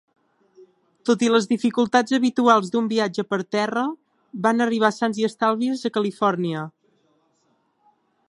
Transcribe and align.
Tot 1.09 1.23
i 1.25 1.27
les 1.33 1.47
dificultats 1.51 2.15
habituals 2.19 2.71
d'un 2.75 2.87
viatge 2.93 3.25
per 3.33 3.39
terra, 3.57 3.83
van 4.47 4.65
arribar 4.67 4.91
sans 4.97 5.21
i 5.25 5.29
estalvis 5.31 5.87
a 5.91 5.95
California. 5.99 6.67